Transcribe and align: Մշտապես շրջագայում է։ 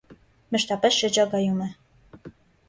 Մշտապես 0.55 0.97
շրջագայում 1.03 1.61
է։ 1.67 1.69